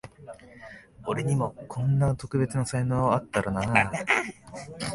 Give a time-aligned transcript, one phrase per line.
[1.05, 3.91] 俺にもこんな特別な才能あったらなあ